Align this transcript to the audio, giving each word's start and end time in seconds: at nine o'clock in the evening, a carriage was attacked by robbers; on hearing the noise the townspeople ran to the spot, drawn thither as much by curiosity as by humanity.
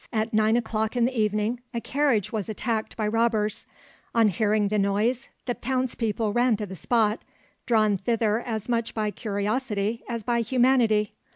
at 0.11 0.33
nine 0.33 0.57
o'clock 0.57 0.95
in 0.95 1.05
the 1.05 1.15
evening, 1.15 1.59
a 1.75 1.79
carriage 1.79 2.31
was 2.31 2.49
attacked 2.49 2.97
by 2.97 3.07
robbers; 3.07 3.67
on 4.15 4.29
hearing 4.29 4.69
the 4.69 4.79
noise 4.79 5.27
the 5.45 5.53
townspeople 5.53 6.33
ran 6.33 6.57
to 6.57 6.65
the 6.65 6.75
spot, 6.75 7.21
drawn 7.67 7.97
thither 7.99 8.39
as 8.39 8.67
much 8.67 8.95
by 8.95 9.11
curiosity 9.11 10.01
as 10.09 10.23
by 10.23 10.41
humanity. 10.41 11.13